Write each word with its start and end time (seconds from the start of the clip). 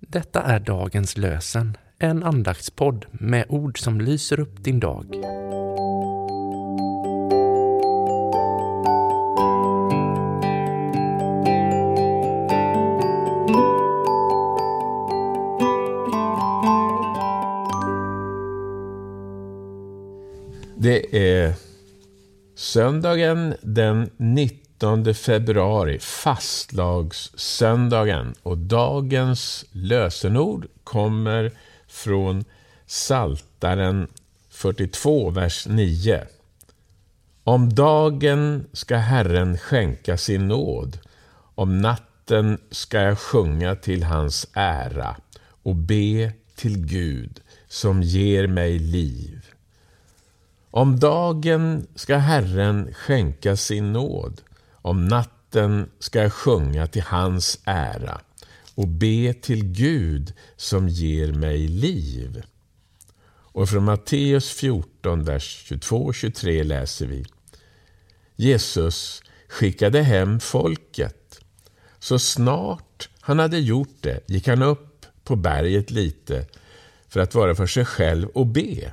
Detta 0.00 0.42
är 0.42 0.60
dagens 0.60 1.16
lösen, 1.16 1.76
en 1.98 2.22
andaktspodd 2.22 3.06
med 3.12 3.46
ord 3.48 3.78
som 3.78 4.00
lyser 4.00 4.40
upp 4.40 4.64
din 4.64 4.80
dag. 4.80 5.06
Det 20.76 21.16
är 21.16 21.54
söndagen 22.54 23.54
den 23.62 24.10
19 24.16 24.69
februari, 25.14 25.98
fastlagssöndagen. 25.98 28.34
Och 28.42 28.58
dagens 28.58 29.64
lösenord 29.72 30.66
kommer 30.84 31.52
från 31.88 32.44
Saltaren 32.86 34.08
42, 34.50 35.30
vers 35.30 35.66
9. 35.66 36.26
Om 37.44 37.74
dagen 37.74 38.66
ska 38.72 38.96
Herren 38.96 39.58
skänka 39.58 40.16
sin 40.16 40.48
nåd, 40.48 40.98
om 41.54 41.78
natten 41.78 42.58
ska 42.70 43.00
jag 43.00 43.18
sjunga 43.18 43.74
till 43.74 44.02
hans 44.02 44.46
ära 44.52 45.16
och 45.62 45.76
be 45.76 46.32
till 46.56 46.86
Gud 46.86 47.40
som 47.68 48.02
ger 48.02 48.46
mig 48.46 48.78
liv. 48.78 49.46
Om 50.70 51.00
dagen 51.00 51.86
ska 51.94 52.16
Herren 52.16 52.94
skänka 52.94 53.56
sin 53.56 53.92
nåd, 53.92 54.40
om 54.82 55.08
natten 55.08 55.88
ska 55.98 56.22
jag 56.22 56.32
sjunga 56.32 56.86
till 56.86 57.02
hans 57.02 57.58
ära 57.64 58.20
och 58.74 58.88
be 58.88 59.34
till 59.34 59.64
Gud 59.64 60.32
som 60.56 60.88
ger 60.88 61.32
mig 61.32 61.68
liv. 61.68 62.42
Och 63.52 63.68
från 63.68 63.84
Matteus 63.84 64.50
14, 64.50 65.24
vers 65.24 65.64
22 65.66 65.96
och 65.96 66.14
23 66.14 66.62
läser 66.62 67.06
vi. 67.06 67.24
Jesus 68.36 69.22
skickade 69.48 70.02
hem 70.02 70.40
folket. 70.40 71.40
Så 71.98 72.18
snart 72.18 73.08
han 73.20 73.38
hade 73.38 73.58
gjort 73.58 73.96
det 74.00 74.20
gick 74.28 74.48
han 74.48 74.62
upp 74.62 75.06
på 75.24 75.36
berget 75.36 75.90
lite 75.90 76.46
för 77.08 77.20
att 77.20 77.34
vara 77.34 77.54
för 77.54 77.66
sig 77.66 77.84
själv 77.84 78.28
och 78.28 78.46
be. 78.46 78.92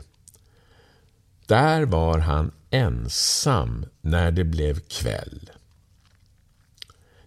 Där 1.46 1.86
var 1.86 2.20
han 2.20 2.52
ensam 2.70 3.86
när 4.02 4.32
det 4.32 4.44
blev 4.44 4.80
kväll. 4.80 5.47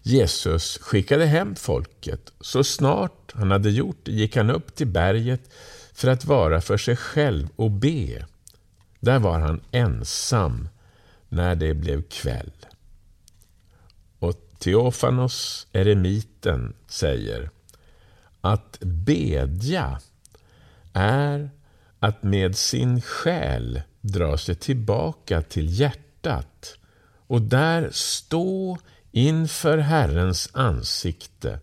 Jesus 0.02 0.78
skickade 0.78 1.26
hem 1.26 1.56
folket. 1.56 2.32
Så 2.40 2.64
snart 2.64 3.32
han 3.34 3.50
hade 3.50 3.70
gjort 3.70 3.98
det 4.02 4.12
gick 4.12 4.36
han 4.36 4.50
upp 4.50 4.74
till 4.74 4.86
berget 4.86 5.50
för 5.92 6.08
att 6.08 6.24
vara 6.24 6.60
för 6.60 6.76
sig 6.76 6.96
själv 6.96 7.48
och 7.56 7.70
be. 7.70 8.26
Där 9.00 9.18
var 9.18 9.38
han 9.38 9.60
ensam 9.70 10.68
när 11.28 11.54
det 11.54 11.74
blev 11.74 12.02
kväll. 12.02 12.52
Och 14.18 14.34
Teofanos, 14.58 15.66
eremiten, 15.72 16.74
säger 16.86 17.50
att 18.40 18.78
bedja 18.80 20.00
är 20.92 21.50
att 21.98 22.22
med 22.22 22.56
sin 22.56 23.02
själ 23.02 23.82
dra 24.00 24.38
sig 24.38 24.54
tillbaka 24.54 25.42
till 25.42 25.80
hjärtat 25.80 26.76
och 27.26 27.42
där 27.42 27.90
stå 27.92 28.78
inför 29.12 29.78
Herrens 29.78 30.48
ansikte, 30.52 31.60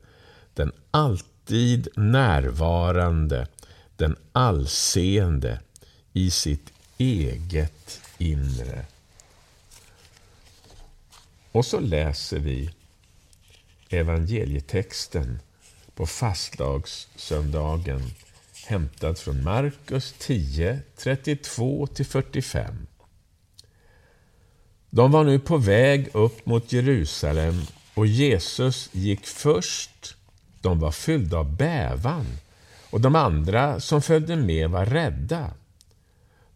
den 0.54 0.72
alltid 0.92 1.88
närvarande, 1.96 3.48
den 3.96 4.16
allseende 4.32 5.60
i 6.14 6.32
sitt 6.32 6.74
eget 6.98 8.02
inre. 8.18 8.86
Och 11.52 11.66
så 11.66 11.80
läser 11.80 12.40
vi 12.40 12.70
evangelietexten 13.90 15.40
på 15.96 16.06
fastlagssöndagen 16.06 18.12
hämtad 18.66 19.18
från 19.18 19.44
Markus 19.44 20.16
10, 20.20 20.80
32-45. 20.98 22.76
De 24.90 25.12
var 25.12 25.24
nu 25.24 25.40
på 25.40 25.58
väg 25.58 26.10
upp 26.14 26.46
mot 26.46 26.74
Jerusalem 26.74 27.62
och 27.94 28.08
Jesus 28.08 28.90
gick 28.92 29.26
först. 29.26 30.16
De 30.62 30.80
var 30.80 30.92
fyllda 30.92 31.38
av 31.38 31.56
bävan 31.56 32.26
och 32.90 33.02
de 33.02 33.16
andra 33.16 33.80
som 33.80 34.02
följde 34.02 34.36
med 34.36 34.70
var 34.70 34.86
rädda. 34.86 35.54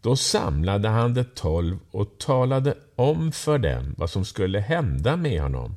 Då 0.00 0.16
samlade 0.16 0.88
han 0.88 1.14
de 1.14 1.24
tolv 1.24 1.78
och 1.90 2.18
talade 2.18 2.74
om 2.96 3.32
för 3.32 3.58
dem 3.58 3.94
vad 3.98 4.10
som 4.10 4.24
skulle 4.24 4.60
hända 4.60 5.16
med 5.16 5.42
honom. 5.42 5.76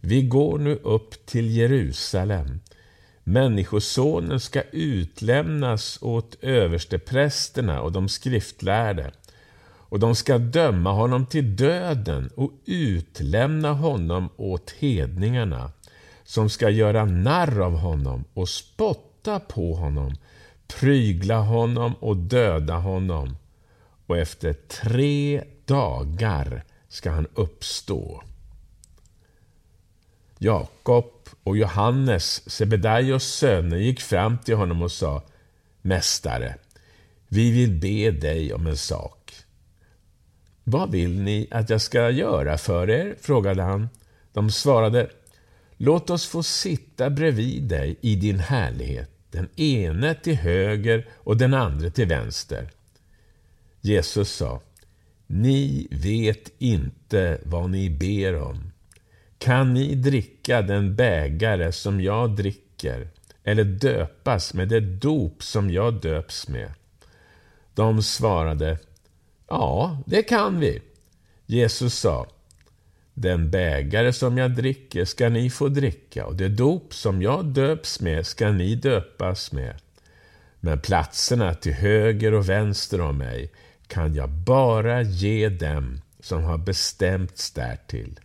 Vi 0.00 0.22
går 0.22 0.58
nu 0.58 0.74
upp 0.74 1.26
till 1.26 1.56
Jerusalem 1.56 2.60
Människosonen 3.28 4.40
ska 4.40 4.62
utlämnas 4.62 5.98
åt 6.02 6.36
översteprästerna 6.40 7.80
och 7.80 7.92
de 7.92 8.08
skriftlärde 8.08 9.10
och 9.88 9.98
de 9.98 10.14
ska 10.14 10.38
döma 10.38 10.92
honom 10.92 11.26
till 11.26 11.56
döden 11.56 12.30
och 12.36 12.52
utlämna 12.64 13.72
honom 13.72 14.28
åt 14.36 14.70
hedningarna 14.70 15.72
som 16.24 16.50
ska 16.50 16.70
göra 16.70 17.04
narr 17.04 17.60
av 17.60 17.76
honom 17.76 18.24
och 18.34 18.48
spotta 18.48 19.40
på 19.40 19.74
honom, 19.74 20.14
prygla 20.80 21.38
honom 21.38 21.94
och 22.00 22.16
döda 22.16 22.74
honom 22.74 23.36
och 24.06 24.18
efter 24.18 24.52
tre 24.52 25.44
dagar 25.64 26.64
ska 26.88 27.10
han 27.10 27.26
uppstå. 27.34 28.22
Jakob 30.38 31.12
och 31.44 31.56
Johannes, 31.56 32.50
Sebedaios 32.50 33.24
söner, 33.24 33.76
gick 33.76 34.00
fram 34.00 34.38
till 34.38 34.56
honom 34.56 34.82
och 34.82 34.92
sa 34.92 35.22
Mästare, 35.82 36.54
vi 37.28 37.50
vill 37.50 37.80
be 37.80 38.10
dig 38.10 38.54
om 38.54 38.66
en 38.66 38.76
sak. 38.76 39.32
Vad 40.70 40.90
vill 40.90 41.20
ni 41.20 41.48
att 41.50 41.70
jag 41.70 41.80
ska 41.80 42.10
göra 42.10 42.58
för 42.58 42.90
er? 42.90 43.16
frågade 43.20 43.62
han. 43.62 43.88
De 44.32 44.50
svarade 44.50 45.10
Låt 45.76 46.10
oss 46.10 46.26
få 46.26 46.42
sitta 46.42 47.10
bredvid 47.10 47.62
dig 47.62 47.96
i 48.00 48.16
din 48.16 48.38
härlighet, 48.38 49.10
den 49.30 49.48
ene 49.56 50.14
till 50.14 50.36
höger 50.36 51.06
och 51.16 51.36
den 51.36 51.54
andra 51.54 51.90
till 51.90 52.06
vänster. 52.08 52.70
Jesus 53.80 54.30
sa 54.30 54.60
Ni 55.26 55.88
vet 55.90 56.52
inte 56.58 57.40
vad 57.44 57.70
ni 57.70 57.90
ber 57.90 58.42
om. 58.42 58.72
Kan 59.38 59.74
ni 59.74 59.94
dricka 59.94 60.62
den 60.62 60.96
bägare 60.96 61.72
som 61.72 62.00
jag 62.00 62.36
dricker 62.36 63.08
eller 63.44 63.64
döpas 63.64 64.54
med 64.54 64.68
det 64.68 64.80
dop 64.80 65.42
som 65.42 65.70
jag 65.70 66.00
döps 66.00 66.48
med? 66.48 66.72
De 67.74 68.02
svarade, 68.02 68.78
ja, 69.48 69.98
det 70.06 70.22
kan 70.22 70.60
vi. 70.60 70.82
Jesus 71.46 71.94
sa, 71.94 72.26
den 73.14 73.50
bägare 73.50 74.12
som 74.12 74.38
jag 74.38 74.50
dricker 74.56 75.04
ska 75.04 75.28
ni 75.28 75.50
få 75.50 75.68
dricka 75.68 76.26
och 76.26 76.36
det 76.36 76.48
dop 76.48 76.94
som 76.94 77.22
jag 77.22 77.44
döps 77.44 78.00
med 78.00 78.26
ska 78.26 78.50
ni 78.50 78.74
döpas 78.74 79.52
med. 79.52 79.74
Men 80.60 80.80
platserna 80.80 81.54
till 81.54 81.72
höger 81.72 82.34
och 82.34 82.48
vänster 82.48 83.00
om 83.00 83.18
mig 83.18 83.52
kan 83.86 84.14
jag 84.14 84.28
bara 84.30 85.02
ge 85.02 85.48
dem 85.48 86.00
som 86.20 86.42
har 86.42 86.58
bestämts 86.58 87.50
därtill. 87.50 88.20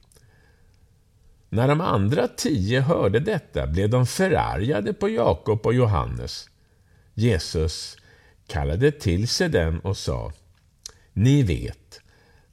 När 1.50 1.67
de 1.67 1.81
andra 1.81 2.28
tio 2.28 2.81
hörde 2.81 3.19
detta 3.19 3.67
blev 3.67 3.89
de 3.89 4.06
förargade 4.06 4.94
på 4.94 5.09
Jakob 5.09 5.66
och 5.66 5.73
Johannes. 5.73 6.50
Jesus 7.13 7.97
kallade 8.47 8.92
till 8.92 9.27
sig 9.27 9.50
dem 9.50 9.80
och 9.80 9.97
sa 9.97 10.31
ni 11.13 11.44
vet 11.44 12.00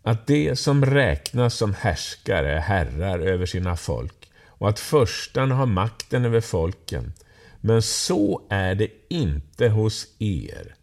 att 0.02 0.26
de 0.26 0.56
som 0.56 0.84
räknas 0.84 1.54
som 1.54 1.74
härskare 1.74 2.52
är 2.52 2.60
herrar 2.60 3.18
över 3.18 3.46
sina 3.46 3.76
folk 3.76 4.30
och 4.46 4.68
att 4.68 4.78
förstan 4.80 5.50
har 5.50 5.66
makten 5.66 6.24
över 6.24 6.40
folken. 6.40 7.12
Men 7.60 7.82
så 7.82 8.42
är 8.50 8.74
det 8.74 8.88
inte 9.08 9.68
hos 9.68 10.06
er. 10.18 10.74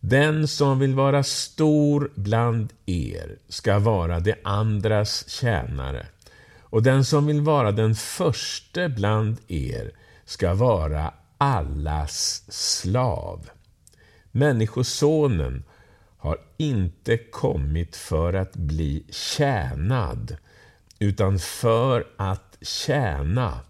Den 0.00 0.48
som 0.48 0.78
vill 0.78 0.94
vara 0.94 1.22
stor 1.22 2.10
bland 2.14 2.72
er 2.86 3.38
ska 3.48 3.78
vara 3.78 4.20
de 4.20 4.34
andras 4.44 5.28
tjänare 5.28 6.06
och 6.60 6.82
den 6.82 7.04
som 7.04 7.26
vill 7.26 7.40
vara 7.40 7.72
den 7.72 7.94
förste 7.94 8.88
bland 8.88 9.36
er 9.48 9.92
ska 10.24 10.54
vara 10.54 11.14
allas 11.38 12.44
slav. 12.48 13.48
Människosonen 14.30 15.64
har 16.18 16.38
inte 16.56 17.16
kommit 17.16 17.96
för 17.96 18.32
att 18.32 18.56
bli 18.56 19.04
tjänad, 19.10 20.36
utan 20.98 21.38
för 21.38 22.06
att 22.16 22.58
tjäna 22.60 23.60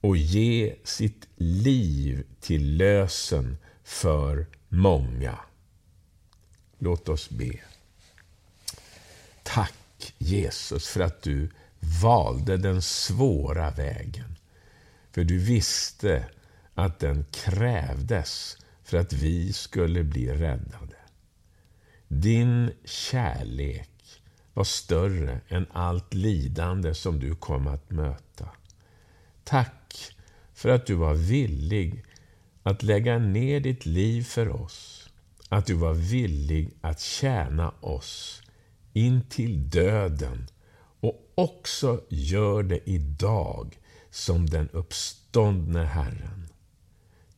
och 0.00 0.16
ge 0.16 0.74
sitt 0.84 1.28
liv 1.36 2.26
till 2.40 2.76
lösen 2.76 3.56
för 3.84 4.46
många. 4.68 5.38
Låt 6.78 7.08
oss 7.08 7.30
be. 7.30 7.60
Tack 9.42 9.74
Jesus 10.18 10.88
för 10.88 11.00
att 11.00 11.22
du 11.22 11.50
valde 12.02 12.56
den 12.56 12.82
svåra 12.82 13.70
vägen. 13.70 14.36
För 15.12 15.24
du 15.24 15.38
visste 15.38 16.24
att 16.74 16.98
den 16.98 17.24
krävdes 17.30 18.56
för 18.84 18.98
att 18.98 19.12
vi 19.12 19.52
skulle 19.52 20.04
bli 20.04 20.32
räddade. 20.32 20.99
Din 22.12 22.72
kärlek 22.84 24.20
var 24.54 24.64
större 24.64 25.40
än 25.48 25.66
allt 25.72 26.14
lidande 26.14 26.94
som 26.94 27.20
du 27.20 27.34
kom 27.34 27.66
att 27.66 27.90
möta. 27.90 28.48
Tack 29.44 30.14
för 30.54 30.68
att 30.68 30.86
du 30.86 30.94
var 30.94 31.14
villig 31.14 32.04
att 32.62 32.82
lägga 32.82 33.18
ner 33.18 33.60
ditt 33.60 33.86
liv 33.86 34.22
för 34.22 34.48
oss. 34.48 35.08
Att 35.48 35.66
du 35.66 35.74
var 35.74 35.94
villig 35.94 36.70
att 36.80 37.00
tjäna 37.00 37.70
oss 37.80 38.42
in 38.92 39.22
till 39.28 39.70
döden 39.70 40.46
och 41.00 41.32
också 41.34 42.04
gör 42.08 42.62
det 42.62 42.90
idag 42.90 43.78
som 44.10 44.46
den 44.46 44.68
uppståndne 44.68 45.84
Herren. 45.84 46.48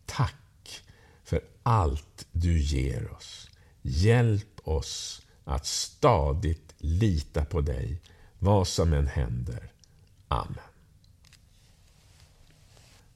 Tack 0.07 0.83
för 1.25 1.41
allt 1.63 2.27
du 2.33 2.59
ger 2.59 3.13
oss. 3.13 3.49
Hjälp 3.83 4.61
oss 4.65 5.23
att 5.45 5.67
stadigt 5.67 6.75
lita 6.79 7.45
på 7.45 7.61
dig, 7.61 8.01
vad 8.39 8.69
som 8.69 8.93
än 8.93 9.07
händer. 9.07 9.73
Amen. 10.29 10.65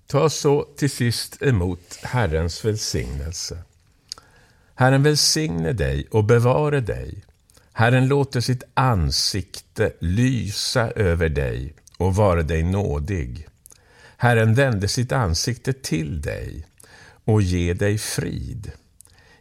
Ta 0.07 0.31
så 0.31 0.63
till 0.77 0.91
sist 0.91 1.43
emot 1.43 1.97
Herrens 2.03 2.65
välsignelse. 2.65 3.63
Herren 4.75 5.03
välsigne 5.03 5.73
dig 5.73 6.07
och 6.11 6.25
bevare 6.25 6.81
dig. 6.81 7.25
Herren 7.73 8.09
låter 8.09 8.41
sitt 8.41 8.63
ansikte 8.75 9.93
lysa 10.01 10.91
över 10.91 11.29
dig 11.29 11.75
och 11.99 12.15
vara 12.15 12.43
dig 12.43 12.63
nådig. 12.63 13.49
Herren 14.17 14.55
vände 14.55 14.89
sitt 14.89 15.13
ansikte 15.13 15.73
till 15.73 16.21
dig 16.21 16.67
och 17.25 17.43
ge 17.43 17.75
dig 17.75 17.99
frid. 17.99 18.73